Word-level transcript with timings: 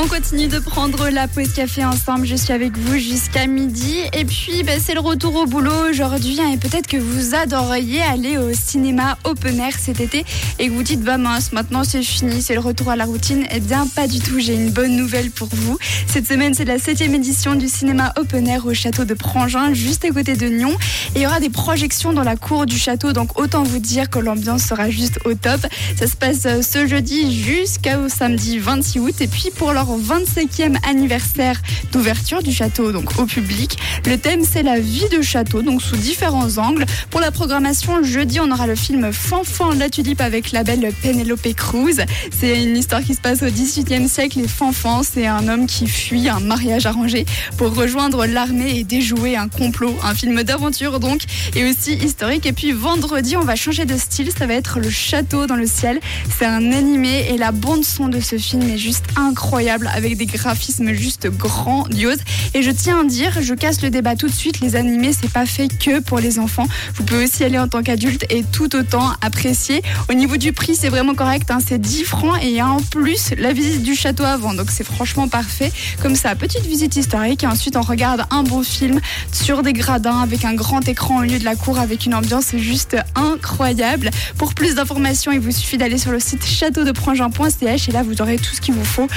On 0.00 0.06
continue 0.06 0.46
de 0.46 0.60
prendre 0.60 1.08
la 1.08 1.26
pause 1.26 1.52
café 1.52 1.84
ensemble. 1.84 2.24
Je 2.24 2.36
suis 2.36 2.52
avec 2.52 2.78
vous 2.78 2.98
jusqu'à 2.98 3.48
midi. 3.48 3.96
Et 4.12 4.24
puis, 4.24 4.62
bah, 4.62 4.74
c'est 4.80 4.94
le 4.94 5.00
retour 5.00 5.34
au 5.34 5.44
boulot 5.44 5.90
aujourd'hui. 5.90 6.38
hein, 6.40 6.52
et 6.52 6.56
peut-être 6.56 6.86
que 6.86 6.96
vous 6.96 7.34
adoreriez 7.34 8.00
aller 8.02 8.38
au 8.38 8.54
cinéma 8.54 9.18
open 9.24 9.58
air 9.58 9.72
cet 9.76 9.98
été 9.98 10.24
et 10.60 10.68
que 10.68 10.72
vous 10.72 10.84
dites, 10.84 11.00
bah 11.02 11.18
mince, 11.18 11.50
maintenant 11.50 11.82
c'est 11.82 12.04
fini, 12.04 12.40
c'est 12.42 12.54
le 12.54 12.60
retour 12.60 12.90
à 12.90 12.96
la 12.96 13.06
routine. 13.06 13.44
Eh 13.50 13.58
bien, 13.58 13.88
pas 13.88 14.06
du 14.06 14.20
tout. 14.20 14.38
J'ai 14.38 14.54
une 14.54 14.70
bonne 14.70 14.94
nouvelle 14.94 15.32
pour 15.32 15.48
vous. 15.50 15.76
Cette 16.06 16.28
semaine, 16.28 16.54
c'est 16.54 16.64
la 16.64 16.78
septième 16.78 17.16
édition 17.16 17.56
du 17.56 17.66
cinéma 17.66 18.12
open 18.16 18.46
air 18.46 18.66
au 18.66 18.74
château 18.74 19.04
de 19.04 19.14
Prangin, 19.14 19.74
juste 19.74 20.04
à 20.04 20.10
côté 20.10 20.36
de 20.36 20.46
Nyon. 20.46 20.76
Et 21.16 21.18
il 21.18 21.22
y 21.22 21.26
aura 21.26 21.40
des 21.40 21.50
projections 21.50 22.12
dans 22.12 22.22
la 22.22 22.36
cour 22.36 22.66
du 22.66 22.78
château. 22.78 23.12
Donc, 23.12 23.36
autant 23.36 23.64
vous 23.64 23.80
dire 23.80 24.10
que 24.10 24.20
l'ambiance 24.20 24.62
sera 24.62 24.90
juste 24.90 25.18
au 25.24 25.34
top. 25.34 25.66
Ça 25.98 26.06
se 26.06 26.14
passe 26.14 26.46
euh, 26.46 26.62
ce 26.62 26.86
jeudi 26.86 27.42
jusqu'au 27.42 28.08
samedi 28.08 28.60
26 28.60 29.00
août. 29.00 29.14
Et 29.20 29.26
puis, 29.26 29.50
pour 29.50 29.72
leur 29.72 29.87
25e 29.96 30.76
anniversaire 30.86 31.62
d'ouverture 31.92 32.42
du 32.42 32.52
château, 32.52 32.92
donc 32.92 33.18
au 33.18 33.24
public, 33.24 33.78
le 34.06 34.18
thème 34.18 34.42
c'est 34.44 34.62
la 34.62 34.78
vie 34.78 35.08
de 35.10 35.22
château, 35.22 35.62
donc 35.62 35.80
sous 35.80 35.96
différents 35.96 36.58
angles. 36.58 36.84
Pour 37.10 37.20
la 37.20 37.30
programmation, 37.30 38.02
jeudi, 38.02 38.40
on 38.40 38.50
aura 38.50 38.66
le 38.66 38.74
film 38.74 39.12
Fanfan 39.12 39.78
la 39.78 39.88
tulipe 39.88 40.20
avec 40.20 40.52
la 40.52 40.64
belle 40.64 40.92
Penelope 41.02 41.54
Cruz. 41.54 42.00
C'est 42.38 42.62
une 42.62 42.76
histoire 42.76 43.02
qui 43.02 43.14
se 43.14 43.20
passe 43.20 43.42
au 43.42 43.46
XVIIIe 43.46 44.08
siècle. 44.08 44.40
Et 44.40 44.48
Fanfan, 44.48 45.02
c'est 45.02 45.26
un 45.26 45.48
homme 45.48 45.66
qui 45.66 45.86
fuit 45.86 46.28
un 46.28 46.40
mariage 46.40 46.86
arrangé 46.86 47.24
pour 47.56 47.74
rejoindre 47.74 48.26
l'armée 48.26 48.78
et 48.78 48.84
déjouer 48.84 49.36
un 49.36 49.48
complot. 49.48 49.94
Un 50.02 50.14
film 50.14 50.42
d'aventure 50.42 51.00
donc, 51.00 51.22
et 51.54 51.68
aussi 51.68 51.94
historique. 51.94 52.46
Et 52.46 52.52
puis 52.52 52.72
vendredi, 52.72 53.36
on 53.36 53.44
va 53.44 53.56
changer 53.56 53.84
de 53.84 53.96
style. 53.96 54.30
Ça 54.36 54.46
va 54.46 54.54
être 54.54 54.80
le 54.80 54.90
château 54.90 55.46
dans 55.46 55.56
le 55.56 55.66
ciel. 55.66 56.00
C'est 56.36 56.46
un 56.46 56.72
animé 56.72 57.26
et 57.30 57.38
la 57.38 57.52
bande 57.52 57.84
son 57.84 58.08
de 58.08 58.20
ce 58.20 58.36
film 58.36 58.68
est 58.68 58.78
juste 58.78 59.04
incroyable 59.16 59.77
avec 59.86 60.16
des 60.16 60.26
graphismes 60.26 60.92
juste 60.92 61.28
grandioses. 61.28 62.18
Et 62.54 62.62
je 62.62 62.70
tiens 62.70 63.00
à 63.00 63.04
dire, 63.04 63.38
je 63.40 63.54
casse 63.54 63.82
le 63.82 63.90
débat 63.90 64.16
tout 64.16 64.26
de 64.28 64.32
suite. 64.34 64.60
Les 64.60 64.76
animés, 64.76 65.12
c'est 65.12 65.30
pas 65.30 65.46
fait 65.46 65.68
que 65.68 66.00
pour 66.00 66.18
les 66.18 66.38
enfants. 66.38 66.66
Vous 66.94 67.04
pouvez 67.04 67.24
aussi 67.24 67.44
aller 67.44 67.58
en 67.58 67.68
tant 67.68 67.82
qu'adulte 67.82 68.24
et 68.30 68.42
tout 68.42 68.74
autant 68.76 69.12
apprécier. 69.20 69.82
Au 70.10 70.14
niveau 70.14 70.36
du 70.36 70.52
prix, 70.52 70.74
c'est 70.74 70.88
vraiment 70.88 71.14
correct. 71.14 71.50
hein. 71.50 71.58
C'est 71.66 71.78
10 71.80 72.04
francs 72.04 72.38
et 72.42 72.48
il 72.48 72.54
y 72.54 72.60
a 72.60 72.68
en 72.68 72.80
plus 72.80 73.30
la 73.36 73.52
visite 73.52 73.82
du 73.82 73.94
château 73.94 74.24
avant. 74.24 74.54
Donc 74.54 74.70
c'est 74.70 74.84
franchement 74.84 75.28
parfait. 75.28 75.72
Comme 76.02 76.16
ça, 76.16 76.34
petite 76.34 76.66
visite 76.66 76.96
historique. 76.96 77.44
Et 77.44 77.46
ensuite, 77.46 77.76
on 77.76 77.82
regarde 77.82 78.24
un 78.30 78.42
bon 78.42 78.62
film 78.62 79.00
sur 79.32 79.62
des 79.62 79.72
gradins 79.72 80.20
avec 80.20 80.44
un 80.44 80.54
grand 80.54 80.86
écran 80.88 81.18
au 81.18 81.22
lieu 81.22 81.38
de 81.38 81.44
la 81.44 81.54
cour 81.56 81.78
avec 81.78 82.06
une 82.06 82.14
ambiance 82.14 82.56
juste 82.56 82.96
incroyable. 83.14 84.10
Pour 84.36 84.54
plus 84.54 84.74
d'informations, 84.74 85.32
il 85.32 85.40
vous 85.40 85.52
suffit 85.52 85.78
d'aller 85.78 85.98
sur 85.98 86.10
le 86.12 86.20
site 86.20 86.44
châteaudeprangin.ch 86.46 87.88
et 87.88 87.92
là, 87.92 88.02
vous 88.02 88.20
aurez 88.22 88.36
tout 88.36 88.54
ce 88.54 88.60
qu'il 88.60 88.74
vous 88.74 88.84
faut, 88.84 89.08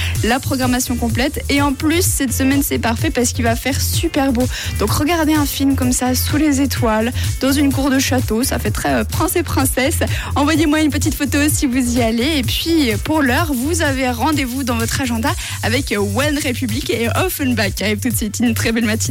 programmation 0.52 0.98
complète. 0.98 1.46
Et 1.48 1.62
en 1.62 1.72
plus, 1.72 2.02
cette 2.02 2.34
semaine, 2.34 2.62
c'est 2.62 2.78
parfait 2.78 3.10
parce 3.10 3.32
qu'il 3.32 3.46
va 3.46 3.56
faire 3.56 3.80
super 3.80 4.34
beau. 4.34 4.44
Donc 4.80 4.92
regardez 4.92 5.34
un 5.34 5.46
film 5.46 5.78
comme 5.78 5.94
ça, 5.94 6.14
sous 6.14 6.36
les 6.36 6.60
étoiles, 6.60 7.14
dans 7.40 7.54
une 7.54 7.72
cour 7.72 7.90
de 7.90 8.00
château, 8.00 8.44
ça 8.44 8.60
fait 8.60 8.70
très 8.70 8.94
euh, 8.96 9.04
prince 9.06 9.38
et 9.38 9.44
princesse. 9.44 10.00
Envoyez-moi 10.36 10.82
une 10.82 10.90
petite 10.90 11.16
photo 11.16 11.38
si 11.48 11.68
vous 11.68 11.98
y 11.98 12.02
allez. 12.02 12.40
Et 12.40 12.44
puis, 12.44 12.92
pour 13.06 13.22
l'heure, 13.22 13.54
vous 13.54 13.82
avez 13.82 14.10
rendez-vous 14.10 14.66
dans 14.66 14.76
votre 14.76 15.00
agenda 15.00 15.32
avec 15.64 15.96
One 15.98 16.38
Republic 16.46 16.90
et 16.90 17.08
Offenbach 17.16 17.82
arrive 17.82 18.00
tout 18.00 18.10
de. 18.10 18.46
Une 18.46 18.54
très 18.54 18.74
belle 18.74 18.86
matinée. 18.86 19.10